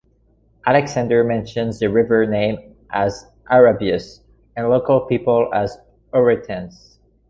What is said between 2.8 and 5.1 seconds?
as Arabius, and local